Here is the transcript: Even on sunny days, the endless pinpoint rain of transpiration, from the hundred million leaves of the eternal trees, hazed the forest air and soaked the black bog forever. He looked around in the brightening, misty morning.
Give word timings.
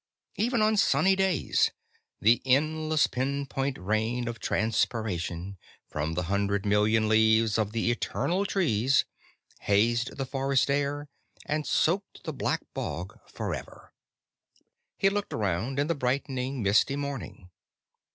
Even 0.35 0.63
on 0.63 0.77
sunny 0.77 1.15
days, 1.15 1.69
the 2.21 2.41
endless 2.43 3.05
pinpoint 3.05 3.77
rain 3.77 4.27
of 4.27 4.39
transpiration, 4.39 5.59
from 5.87 6.15
the 6.15 6.23
hundred 6.23 6.65
million 6.65 7.07
leaves 7.07 7.59
of 7.59 7.71
the 7.71 7.91
eternal 7.91 8.43
trees, 8.43 9.05
hazed 9.59 10.17
the 10.17 10.25
forest 10.25 10.71
air 10.71 11.07
and 11.45 11.67
soaked 11.67 12.23
the 12.23 12.33
black 12.33 12.61
bog 12.73 13.19
forever. 13.27 13.93
He 14.97 15.07
looked 15.07 15.33
around 15.33 15.77
in 15.77 15.85
the 15.85 15.93
brightening, 15.93 16.63
misty 16.63 16.95
morning. 16.95 17.51